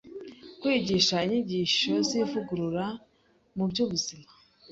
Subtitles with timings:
[0.59, 2.85] kwigisha inyigisho z’ivugurura
[3.55, 4.29] mu by’ubuzima.